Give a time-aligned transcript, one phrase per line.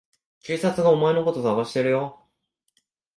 [0.41, 2.25] 警察がお前のこと捜してるよ。